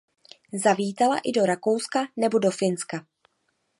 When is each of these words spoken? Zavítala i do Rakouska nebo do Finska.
Zavítala 0.63 1.19
i 1.23 1.31
do 1.31 1.45
Rakouska 1.45 2.05
nebo 2.17 2.39
do 2.39 2.51
Finska. 2.51 3.05